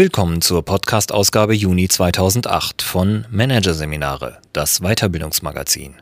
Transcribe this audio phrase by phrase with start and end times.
[0.00, 5.96] Willkommen zur Podcast-Ausgabe Juni 2008 von Managerseminare, das Weiterbildungsmagazin.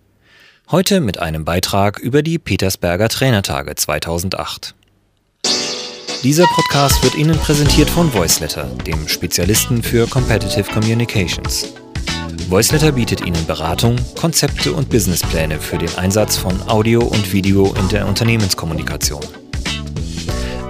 [0.71, 4.77] Heute mit einem Beitrag über die Petersberger Trainertage 2008.
[6.23, 11.75] Dieser Podcast wird Ihnen präsentiert von Voiceletter, dem Spezialisten für Competitive Communications.
[12.49, 17.89] Voiceletter bietet Ihnen Beratung, Konzepte und Businesspläne für den Einsatz von Audio und Video in
[17.89, 19.25] der Unternehmenskommunikation.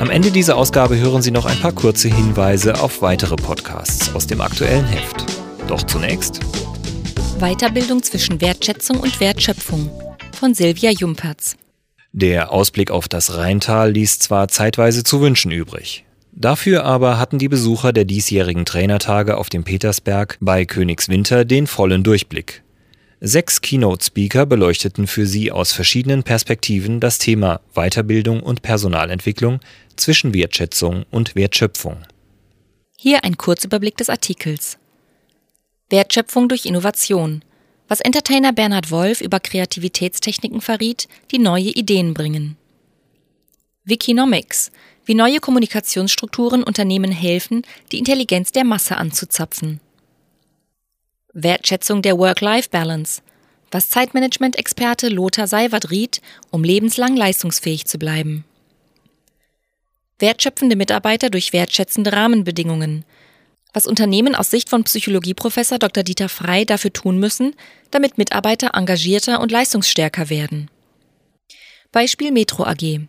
[0.01, 4.29] Am Ende dieser Ausgabe hören Sie noch ein paar kurze Hinweise auf weitere Podcasts aus
[4.29, 5.27] dem aktuellen Heft.
[5.67, 6.39] Doch zunächst
[7.41, 9.91] Weiterbildung zwischen Wertschätzung und Wertschöpfung
[10.39, 11.57] von Silvia Jumperz.
[12.13, 16.05] Der Ausblick auf das Rheintal ließ zwar zeitweise zu wünschen übrig.
[16.31, 22.05] Dafür aber hatten die Besucher der diesjährigen Trainertage auf dem Petersberg bei Königswinter den vollen
[22.05, 22.63] Durchblick.
[23.21, 29.59] Sechs Keynote-Speaker beleuchteten für sie aus verschiedenen Perspektiven das Thema Weiterbildung und Personalentwicklung
[30.01, 31.99] zwischen Wertschätzung und Wertschöpfung.
[32.97, 34.79] Hier ein Kurzüberblick des Artikels.
[35.91, 37.43] Wertschöpfung durch Innovation.
[37.87, 42.57] Was Entertainer Bernhard Wolf über Kreativitätstechniken verriet, die neue Ideen bringen.
[43.85, 44.71] Wikinomics.
[45.07, 49.81] Wie neue Kommunikationsstrukturen Unternehmen helfen, die Intelligenz der Masse anzuzapfen.
[51.33, 53.23] Wertschätzung der Work-Life-Balance.
[53.71, 58.45] Was Zeitmanagement-Experte Lothar Seiwert riet, um lebenslang leistungsfähig zu bleiben.
[60.19, 63.05] Wertschöpfende Mitarbeiter durch wertschätzende Rahmenbedingungen.
[63.73, 66.03] Was Unternehmen aus Sicht von Psychologieprofessor Dr.
[66.03, 67.55] Dieter Frei dafür tun müssen,
[67.91, 70.71] damit Mitarbeiter engagierter und leistungsstärker werden.
[71.93, 73.01] Beispiel Metro AG.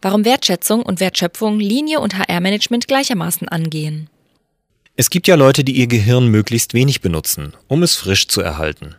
[0.00, 4.08] Warum Wertschätzung und Wertschöpfung Linie und HR-Management gleichermaßen angehen.
[4.94, 8.94] Es gibt ja Leute, die ihr Gehirn möglichst wenig benutzen, um es frisch zu erhalten.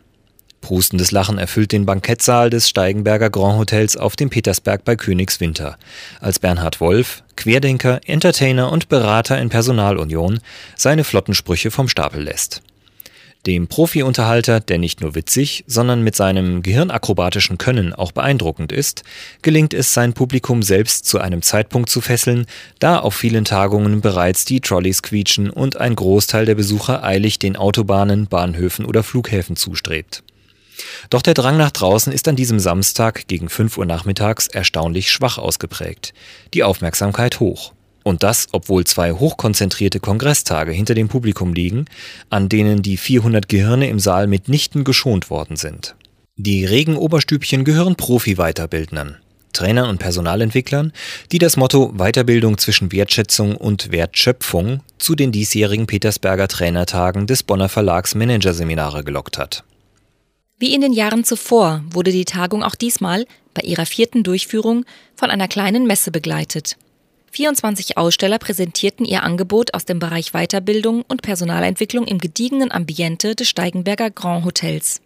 [0.60, 5.78] Prustendes Lachen erfüllt den Bankettsaal des Steigenberger Grand Hotels auf dem Petersberg bei Königswinter,
[6.20, 10.40] als Bernhard Wolf, Querdenker, Entertainer und Berater in Personalunion,
[10.76, 12.62] seine Flottensprüche vom Stapel lässt.
[13.46, 19.04] Dem Profi-Unterhalter, der nicht nur witzig, sondern mit seinem gehirnakrobatischen Können auch beeindruckend ist,
[19.42, 22.46] gelingt es, sein Publikum selbst zu einem Zeitpunkt zu fesseln,
[22.80, 27.56] da auf vielen Tagungen bereits die Trolleys quietschen und ein Großteil der Besucher eilig den
[27.56, 30.24] Autobahnen, Bahnhöfen oder Flughäfen zustrebt.
[31.10, 35.38] Doch der Drang nach draußen ist an diesem Samstag gegen 5 Uhr nachmittags erstaunlich schwach
[35.38, 36.14] ausgeprägt,
[36.54, 37.72] die Aufmerksamkeit hoch.
[38.04, 41.84] Und das, obwohl zwei hochkonzentrierte Kongresstage hinter dem Publikum liegen,
[42.30, 45.94] an denen die 400 Gehirne im Saal mitnichten geschont worden sind.
[46.36, 49.16] Die regen Oberstübchen gehören Profi-Weiterbildnern,
[49.52, 50.92] Trainern und Personalentwicklern,
[51.32, 57.68] die das Motto Weiterbildung zwischen Wertschätzung und Wertschöpfung zu den diesjährigen Petersberger Trainertagen des Bonner
[57.68, 59.64] Verlags Managerseminare gelockt hat.
[60.58, 65.30] Wie in den Jahren zuvor wurde die Tagung auch diesmal bei ihrer vierten Durchführung von
[65.30, 66.76] einer kleinen Messe begleitet.
[67.30, 73.48] 24 Aussteller präsentierten ihr Angebot aus dem Bereich Weiterbildung und Personalentwicklung im gediegenen Ambiente des
[73.48, 75.00] Steigenberger Grand Hotels.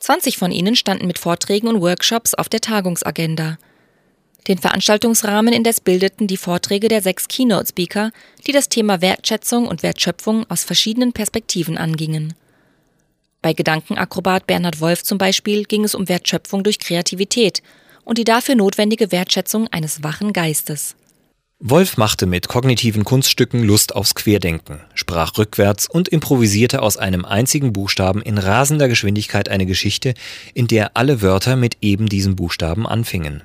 [0.00, 3.56] 20 von ihnen standen mit Vorträgen und Workshops auf der Tagungsagenda.
[4.48, 8.10] Den Veranstaltungsrahmen indes bildeten die Vorträge der sechs Keynote-Speaker,
[8.46, 12.34] die das Thema Wertschätzung und Wertschöpfung aus verschiedenen Perspektiven angingen.
[13.44, 17.62] Bei Gedankenakrobat Bernhard Wolf zum Beispiel ging es um Wertschöpfung durch Kreativität
[18.02, 20.96] und die dafür notwendige Wertschätzung eines wachen Geistes.
[21.58, 27.74] Wolf machte mit kognitiven Kunststücken Lust aufs Querdenken, sprach rückwärts und improvisierte aus einem einzigen
[27.74, 30.14] Buchstaben in rasender Geschwindigkeit eine Geschichte,
[30.54, 33.42] in der alle Wörter mit eben diesem Buchstaben anfingen.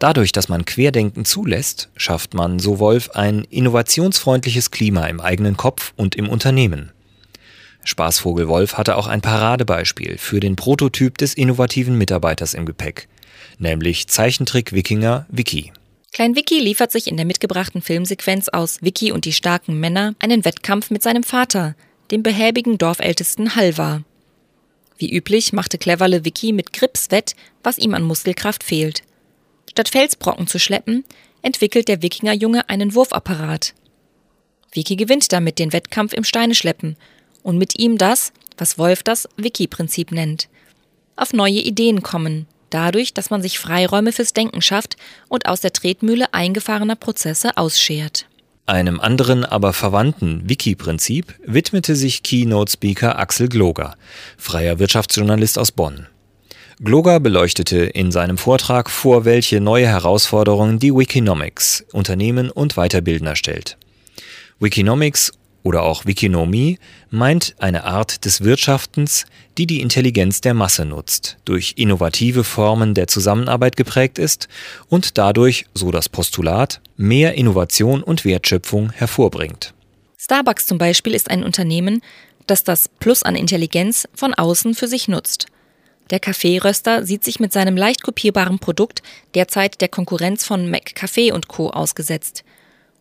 [0.00, 5.92] Dadurch, dass man Querdenken zulässt, schafft man, so Wolf, ein innovationsfreundliches Klima im eigenen Kopf
[5.94, 6.90] und im Unternehmen.
[7.84, 13.08] Spaßvogel Wolf hatte auch ein Paradebeispiel für den Prototyp des innovativen Mitarbeiters im Gepäck,
[13.58, 15.72] nämlich Zeichentrick-Wikinger Vicky.
[16.12, 20.44] Klein Vicky liefert sich in der mitgebrachten Filmsequenz aus Vicky und die starken Männer einen
[20.44, 21.74] Wettkampf mit seinem Vater,
[22.10, 24.02] dem behäbigen Dorfältesten Halvar.
[24.96, 29.02] Wie üblich machte cleverle Vicky mit Grips wett, was ihm an Muskelkraft fehlt.
[29.68, 31.04] Statt Felsbrocken zu schleppen,
[31.42, 33.74] entwickelt der Wikingerjunge einen Wurfapparat.
[34.72, 36.96] Vicky gewinnt damit den Wettkampf im Steineschleppen
[37.44, 40.48] und mit ihm das, was Wolf das Wiki-Prinzip nennt.
[41.14, 44.96] Auf neue Ideen kommen, dadurch, dass man sich Freiräume fürs Denken schafft
[45.28, 48.26] und aus der Tretmühle eingefahrener Prozesse ausschert.
[48.66, 53.94] Einem anderen, aber verwandten Wiki-Prinzip widmete sich Keynote-Speaker Axel Gloger,
[54.38, 56.08] freier Wirtschaftsjournalist aus Bonn.
[56.82, 63.76] Gloger beleuchtete in seinem Vortrag vor, welche neue Herausforderungen die Wikinomics Unternehmen und Weiterbildner stellt.
[64.58, 65.32] Wikinomics
[65.64, 66.78] oder auch Wikinomie
[67.10, 69.24] meint eine Art des Wirtschaftens,
[69.58, 74.46] die die Intelligenz der Masse nutzt, durch innovative Formen der Zusammenarbeit geprägt ist
[74.88, 79.74] und dadurch, so das Postulat, mehr Innovation und Wertschöpfung hervorbringt.
[80.18, 82.02] Starbucks zum Beispiel ist ein Unternehmen,
[82.46, 85.46] das das Plus an Intelligenz von außen für sich nutzt.
[86.10, 89.02] Der Kaffeeröster sieht sich mit seinem leicht kopierbaren Produkt
[89.34, 91.70] derzeit der Konkurrenz von McCafe und Co.
[91.70, 92.44] ausgesetzt.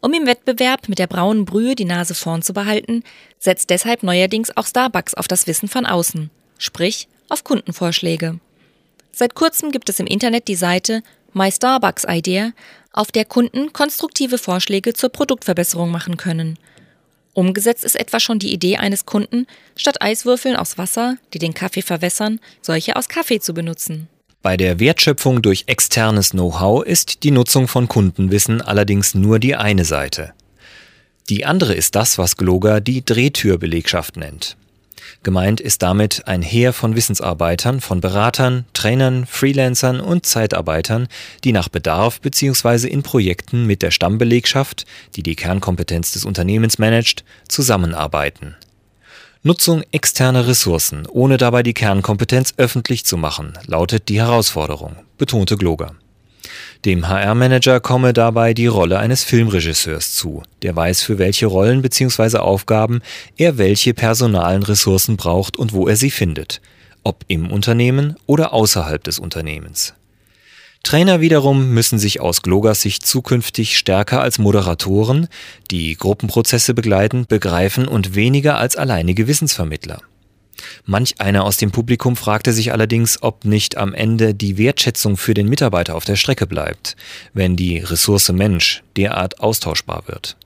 [0.03, 3.03] Um im Wettbewerb mit der braunen Brühe die Nase vorn zu behalten,
[3.39, 8.39] setzt deshalb neuerdings auch Starbucks auf das Wissen von außen, sprich auf Kundenvorschläge.
[9.13, 12.51] Seit kurzem gibt es im Internet die Seite My Starbucks Idea,
[12.91, 16.59] auf der Kunden konstruktive Vorschläge zur Produktverbesserung machen können–
[17.33, 21.81] Umgesetzt ist etwa schon die Idee eines Kunden, statt Eiswürfeln aus Wasser, die den Kaffee
[21.81, 24.07] verwässern, solche aus Kaffee zu benutzen.
[24.43, 29.85] Bei der Wertschöpfung durch externes Know-how ist die Nutzung von Kundenwissen allerdings nur die eine
[29.85, 30.33] Seite.
[31.29, 34.57] Die andere ist das, was Gloger die Drehtürbelegschaft nennt.
[35.23, 41.07] Gemeint ist damit ein Heer von Wissensarbeitern, von Beratern, Trainern, Freelancern und Zeitarbeitern,
[41.45, 42.89] die nach Bedarf bzw.
[42.89, 44.85] in Projekten mit der Stammbelegschaft,
[45.15, 48.57] die die Kernkompetenz des Unternehmens managt, zusammenarbeiten.
[49.45, 55.95] Nutzung externer Ressourcen, ohne dabei die Kernkompetenz öffentlich zu machen, lautet die Herausforderung, betonte Gloger.
[56.85, 62.37] Dem HR-Manager komme dabei die Rolle eines Filmregisseurs zu, der weiß, für welche Rollen bzw.
[62.37, 63.01] Aufgaben
[63.35, 66.61] er welche personalen Ressourcen braucht und wo er sie findet,
[67.03, 69.93] ob im Unternehmen oder außerhalb des Unternehmens.
[70.83, 75.27] Trainer wiederum müssen sich aus Glogers Sicht zukünftig stärker als Moderatoren,
[75.71, 80.01] die Gruppenprozesse begleiten, begreifen und weniger als alleinige Wissensvermittler.
[80.85, 85.33] Manch einer aus dem Publikum fragte sich allerdings, ob nicht am Ende die Wertschätzung für
[85.33, 86.95] den Mitarbeiter auf der Strecke bleibt,
[87.33, 90.37] wenn die Ressource Mensch derart austauschbar wird.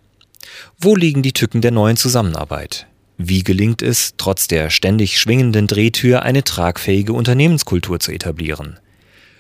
[0.80, 2.88] Wo liegen die Tücken der neuen Zusammenarbeit?
[3.18, 8.80] Wie gelingt es, trotz der ständig schwingenden Drehtür eine tragfähige Unternehmenskultur zu etablieren?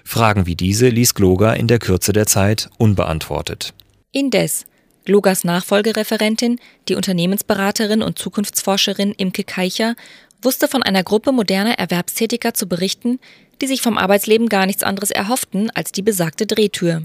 [0.07, 3.73] Fragen wie diese ließ Gloger in der Kürze der Zeit unbeantwortet.
[4.13, 4.65] Indes,
[5.03, 9.95] Glogers Nachfolgereferentin, die Unternehmensberaterin und Zukunftsforscherin Imke Keicher,
[10.41, 13.19] wusste von einer Gruppe moderner Erwerbstätiger zu berichten,
[13.61, 17.03] die sich vom Arbeitsleben gar nichts anderes erhofften als die besagte Drehtür.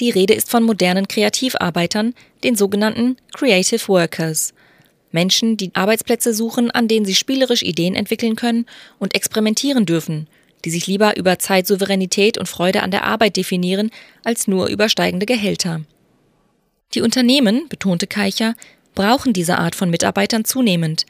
[0.00, 2.12] Die Rede ist von modernen Kreativarbeitern,
[2.42, 4.52] den sogenannten Creative Workers.
[5.12, 8.66] Menschen, die Arbeitsplätze suchen, an denen sie spielerisch Ideen entwickeln können
[8.98, 10.26] und experimentieren dürfen,
[10.64, 13.90] die sich lieber über Zeitsouveränität und Freude an der Arbeit definieren,
[14.24, 15.82] als nur über steigende Gehälter.
[16.94, 18.54] Die Unternehmen, betonte Keicher,
[18.94, 21.06] brauchen diese Art von Mitarbeitern zunehmend,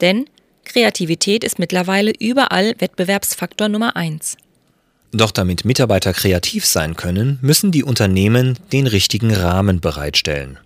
[0.00, 0.26] denn
[0.64, 4.36] Kreativität ist mittlerweile überall Wettbewerbsfaktor Nummer eins.
[5.12, 10.58] Doch damit Mitarbeiter kreativ sein können, müssen die Unternehmen den richtigen Rahmen bereitstellen.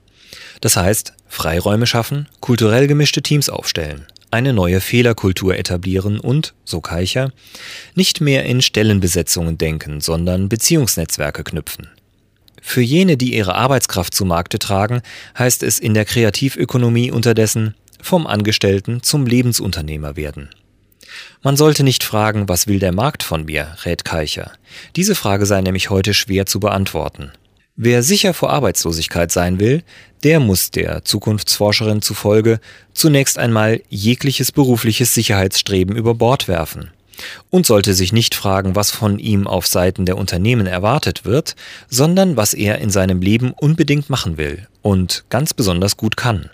[0.61, 7.33] Das heißt, Freiräume schaffen, kulturell gemischte Teams aufstellen, eine neue Fehlerkultur etablieren und, so Keicher,
[7.95, 11.89] nicht mehr in Stellenbesetzungen denken, sondern Beziehungsnetzwerke knüpfen.
[12.63, 15.03] Für jene, die ihre Arbeitskraft zu Markte tragen,
[15.39, 20.51] heißt es in der Kreativökonomie unterdessen, vom Angestellten zum Lebensunternehmer werden.
[21.43, 24.53] Man sollte nicht fragen, was will der Markt von mir, rät Keicher.
[24.97, 27.33] Diese Frage sei nämlich heute schwer zu beantworten.
[27.83, 29.83] Wer sicher vor Arbeitslosigkeit sein will,
[30.23, 32.61] der muss der Zukunftsforscherin zufolge
[32.93, 36.91] zunächst einmal jegliches berufliches Sicherheitsstreben über Bord werfen
[37.49, 41.57] und sollte sich nicht fragen, was von ihm auf Seiten der Unternehmen erwartet wird,
[41.89, 46.51] sondern was er in seinem Leben unbedingt machen will und ganz besonders gut kann.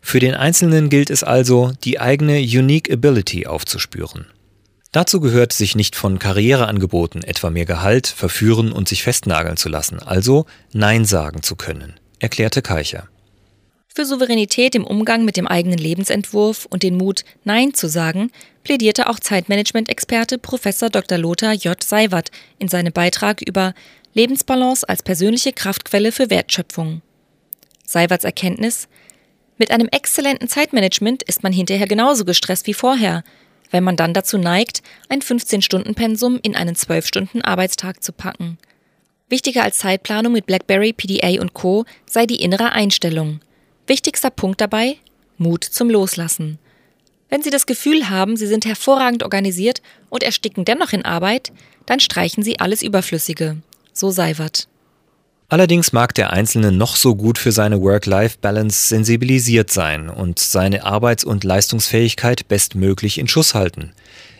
[0.00, 4.24] Für den Einzelnen gilt es also, die eigene Unique Ability aufzuspüren.
[4.92, 10.00] Dazu gehört, sich nicht von Karriereangeboten, etwa mehr Gehalt, verführen und sich festnageln zu lassen,
[10.00, 13.08] also Nein sagen zu können, erklärte Keicher.
[13.94, 18.30] Für Souveränität im Umgang mit dem eigenen Lebensentwurf und den Mut, Nein zu sagen,
[18.64, 20.62] plädierte auch Zeitmanagement-Experte Prof.
[20.62, 21.18] Dr.
[21.18, 21.80] Lothar J.
[21.82, 23.74] Seiwert in seinem Beitrag über
[24.14, 27.02] Lebensbalance als persönliche Kraftquelle für Wertschöpfung.
[27.84, 28.88] Seiwerts Erkenntnis,
[29.56, 33.22] mit einem exzellenten Zeitmanagement ist man hinterher genauso gestresst wie vorher,
[33.70, 38.58] wenn man dann dazu neigt, ein 15-Stunden-Pensum in einen 12-Stunden-Arbeitstag zu packen.
[39.28, 41.84] Wichtiger als Zeitplanung mit BlackBerry, PDA und Co.
[42.06, 43.40] sei die innere Einstellung.
[43.86, 44.96] Wichtigster Punkt dabei?
[45.38, 46.58] Mut zum Loslassen.
[47.28, 51.52] Wenn Sie das Gefühl haben, Sie sind hervorragend organisiert und ersticken dennoch in Arbeit,
[51.86, 53.58] dann streichen Sie alles Überflüssige.
[53.92, 54.66] So Seiwert.
[55.50, 61.24] Allerdings mag der Einzelne noch so gut für seine Work-Life-Balance sensibilisiert sein und seine Arbeits-
[61.24, 63.92] und Leistungsfähigkeit bestmöglich in Schuss halten.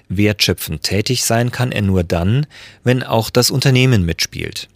[0.09, 2.47] Wertschöpfend tätig sein kann er nur dann,
[2.85, 4.69] wenn auch das Unternehmen mitspielt.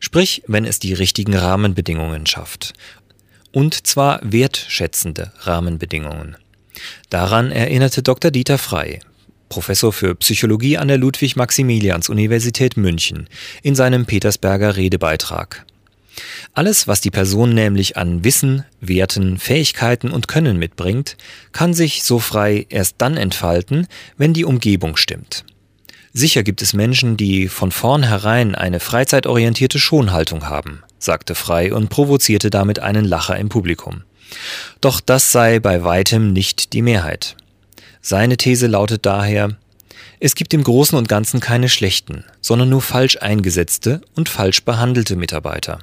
[0.00, 2.72] Sprich, wenn es die richtigen Rahmenbedingungen schafft.
[3.52, 6.36] Und zwar wertschätzende Rahmenbedingungen.
[7.10, 8.32] Daran erinnerte Dr.
[8.32, 8.98] Dieter Frei,
[9.48, 13.28] Professor für Psychologie an der Ludwig-Maximilians-Universität München,
[13.62, 15.64] in seinem Petersberger Redebeitrag.
[16.54, 21.16] Alles, was die Person nämlich an Wissen, Werten, Fähigkeiten und Können mitbringt,
[21.52, 25.44] kann sich so frei erst dann entfalten, wenn die Umgebung stimmt.
[26.12, 32.48] Sicher gibt es Menschen, die von vornherein eine freizeitorientierte Schonhaltung haben, sagte Frei und provozierte
[32.48, 34.02] damit einen Lacher im Publikum.
[34.80, 37.36] Doch das sei bei weitem nicht die Mehrheit.
[38.00, 39.56] Seine These lautet daher,
[40.18, 45.16] es gibt im Großen und Ganzen keine schlechten, sondern nur falsch eingesetzte und falsch behandelte
[45.16, 45.80] Mitarbeiter.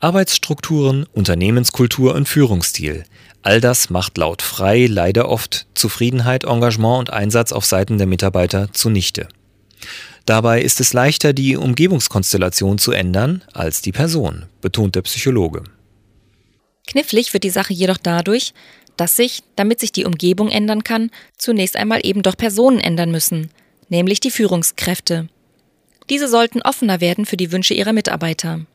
[0.00, 3.04] Arbeitsstrukturen, Unternehmenskultur und Führungsstil,
[3.42, 8.72] all das macht laut Frei leider oft Zufriedenheit, Engagement und Einsatz auf Seiten der Mitarbeiter
[8.72, 9.28] zunichte.
[10.26, 15.64] Dabei ist es leichter, die Umgebungskonstellation zu ändern, als die Person, betont der Psychologe.
[16.86, 18.52] Knifflig wird die Sache jedoch dadurch,
[18.96, 23.50] dass sich, damit sich die Umgebung ändern kann, zunächst einmal eben doch Personen ändern müssen,
[23.88, 25.28] nämlich die Führungskräfte.
[26.10, 28.66] Diese sollten offener werden für die Wünsche ihrer Mitarbeiter.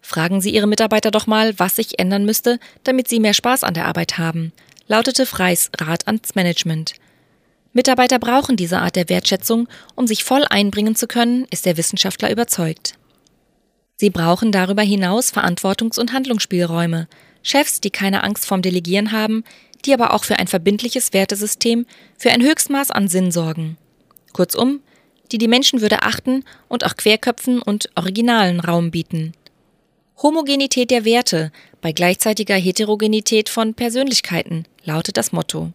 [0.00, 3.74] Fragen Sie Ihre Mitarbeiter doch mal, was sich ändern müsste, damit sie mehr Spaß an
[3.74, 4.52] der Arbeit haben,
[4.86, 6.94] lautete Freis Rat ans Management.
[7.72, 12.30] Mitarbeiter brauchen diese Art der Wertschätzung, um sich voll einbringen zu können, ist der Wissenschaftler
[12.30, 12.94] überzeugt.
[13.96, 17.08] Sie brauchen darüber hinaus Verantwortungs- und Handlungsspielräume,
[17.42, 19.44] Chefs, die keine Angst vorm Delegieren haben,
[19.84, 21.86] die aber auch für ein verbindliches Wertesystem,
[22.16, 23.76] für ein Höchstmaß an Sinn sorgen.
[24.32, 24.80] Kurzum,
[25.30, 29.32] die die Menschenwürde achten und auch Querköpfen und Originalen Raum bieten.
[30.22, 35.72] Homogenität der Werte bei gleichzeitiger Heterogenität von Persönlichkeiten lautet das Motto.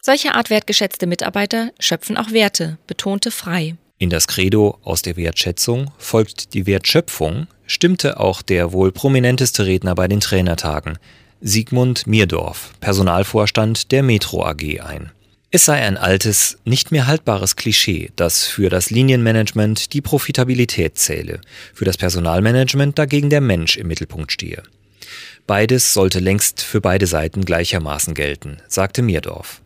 [0.00, 3.76] Solche Art wertgeschätzte Mitarbeiter schöpfen auch Werte, betonte Frei.
[3.98, 9.94] In das Credo aus der Wertschätzung folgt die Wertschöpfung stimmte auch der wohl prominenteste Redner
[9.94, 10.98] bei den Trainertagen,
[11.40, 15.10] Sigmund Mierdorf, Personalvorstand der Metro AG ein.
[15.54, 21.42] Es sei ein altes, nicht mehr haltbares Klischee, dass für das Linienmanagement die Profitabilität zähle,
[21.74, 24.62] für das Personalmanagement dagegen der Mensch im Mittelpunkt stehe.
[25.46, 29.60] Beides sollte längst für beide Seiten gleichermaßen gelten, sagte Mierdorf.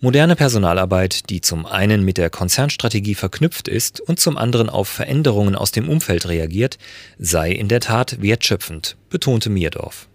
[0.00, 5.54] Moderne Personalarbeit, die zum einen mit der Konzernstrategie verknüpft ist und zum anderen auf Veränderungen
[5.54, 6.78] aus dem Umfeld reagiert,
[7.18, 10.08] sei in der Tat wertschöpfend, betonte Mierdorf.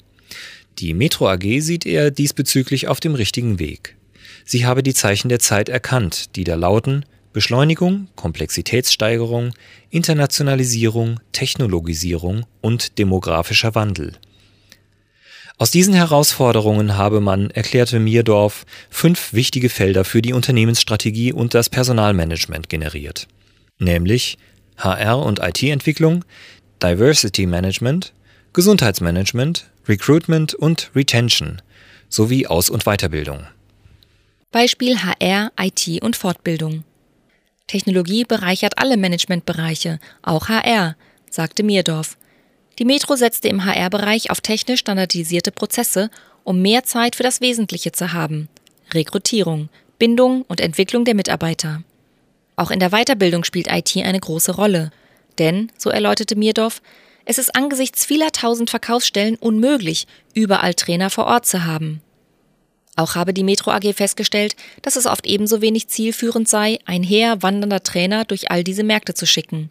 [0.79, 3.95] Die Metro AG sieht er diesbezüglich auf dem richtigen Weg.
[4.45, 9.53] Sie habe die Zeichen der Zeit erkannt, die da lauten Beschleunigung, Komplexitätssteigerung,
[9.89, 14.13] Internationalisierung, Technologisierung und demografischer Wandel.
[15.57, 21.69] Aus diesen Herausforderungen habe man, erklärte Mierdorf, fünf wichtige Felder für die Unternehmensstrategie und das
[21.69, 23.27] Personalmanagement generiert,
[23.77, 24.37] nämlich
[24.77, 26.25] HR und IT-Entwicklung,
[26.81, 28.11] Diversity Management,
[28.53, 31.61] Gesundheitsmanagement, Recruitment und Retention
[32.09, 33.45] sowie Aus- und Weiterbildung.
[34.51, 36.83] Beispiel HR, IT und Fortbildung.
[37.67, 40.97] Technologie bereichert alle Managementbereiche, auch HR,
[41.29, 42.17] sagte Mierdorf.
[42.77, 46.09] Die Metro setzte im HR-Bereich auf technisch standardisierte Prozesse,
[46.43, 48.49] um mehr Zeit für das Wesentliche zu haben.
[48.93, 51.83] Rekrutierung, Bindung und Entwicklung der Mitarbeiter.
[52.57, 54.91] Auch in der Weiterbildung spielt IT eine große Rolle.
[55.39, 56.81] Denn, so erläuterte Mierdorf,
[57.23, 62.01] es ist angesichts vieler tausend Verkaufsstellen unmöglich, überall Trainer vor Ort zu haben.
[62.95, 67.41] Auch habe die Metro AG festgestellt, dass es oft ebenso wenig zielführend sei, ein Heer
[67.41, 69.69] wandernder Trainer durch all diese Märkte zu schicken.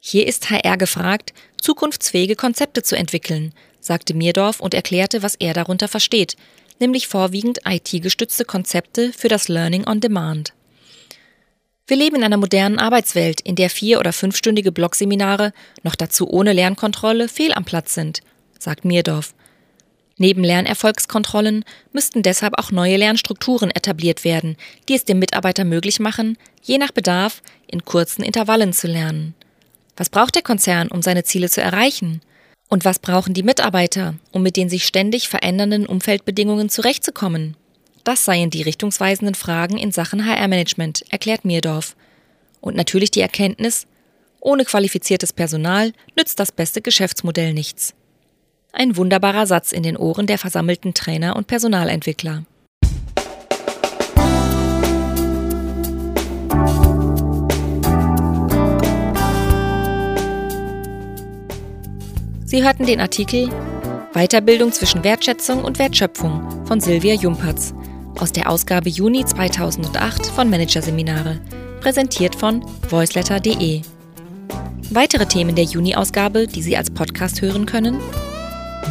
[0.00, 5.88] Hier ist HR gefragt, zukunftsfähige Konzepte zu entwickeln, sagte Mierdorf und erklärte, was er darunter
[5.88, 6.36] versteht,
[6.80, 10.54] nämlich vorwiegend IT-gestützte Konzepte für das Learning on Demand.
[11.86, 16.52] Wir leben in einer modernen Arbeitswelt, in der vier- oder fünfstündige Blogseminare, noch dazu ohne
[16.52, 18.20] Lernkontrolle, fehl am Platz sind,
[18.58, 19.34] sagt Mierdorf.
[20.18, 24.56] Neben Lernerfolgskontrollen müssten deshalb auch neue Lernstrukturen etabliert werden,
[24.88, 29.34] die es dem Mitarbeiter möglich machen, je nach Bedarf in kurzen Intervallen zu lernen.
[29.96, 32.20] Was braucht der Konzern, um seine Ziele zu erreichen?
[32.68, 37.56] Und was brauchen die Mitarbeiter, um mit den sich ständig verändernden Umfeldbedingungen zurechtzukommen?
[38.04, 41.94] Das seien die richtungsweisenden Fragen in Sachen HR-Management, erklärt Mirdorf.
[42.60, 43.86] Und natürlich die Erkenntnis,
[44.40, 47.94] ohne qualifiziertes Personal nützt das beste Geschäftsmodell nichts.
[48.74, 52.44] Ein wunderbarer Satz in den Ohren der versammelten Trainer und Personalentwickler.
[62.46, 63.48] Sie hörten den Artikel
[64.14, 67.74] Weiterbildung zwischen Wertschätzung und Wertschöpfung von Silvia Jumpertz
[68.18, 71.40] aus der Ausgabe Juni 2008 von Managerseminare,
[71.80, 73.82] präsentiert von voiceletter.de.
[74.90, 77.98] Weitere Themen der Juni-Ausgabe, die Sie als Podcast hören können?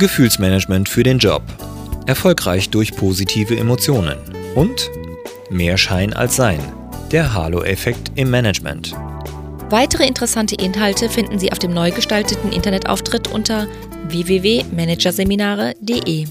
[0.02, 1.44] Gefühlsmanagement für den Job.
[2.08, 4.18] Erfolgreich durch positive Emotionen.
[4.56, 4.90] Und
[5.52, 6.58] mehr Schein als Sein.
[7.12, 8.96] Der Halo-Effekt im Management.
[9.70, 13.68] Weitere interessante Inhalte finden Sie auf dem neu gestalteten Internetauftritt unter
[14.08, 16.26] www.managerseminare.de.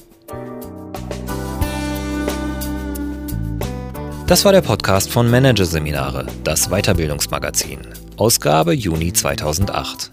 [4.26, 7.78] Das war der Podcast von Managerseminare, das Weiterbildungsmagazin,
[8.16, 10.10] Ausgabe Juni 2008.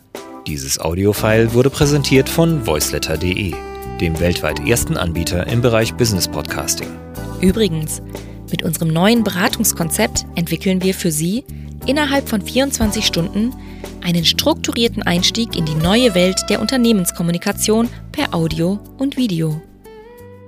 [0.48, 3.54] Dieses Audiofile wurde präsentiert von voiceletter.de,
[4.00, 6.88] dem weltweit ersten Anbieter im Bereich Business Podcasting.
[7.42, 8.02] Übrigens,
[8.50, 11.44] mit unserem neuen Beratungskonzept entwickeln wir für Sie
[11.86, 13.54] innerhalb von 24 Stunden
[14.02, 19.62] einen strukturierten Einstieg in die neue Welt der Unternehmenskommunikation per Audio und Video.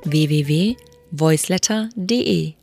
[0.05, 2.58] www.voiceletter.de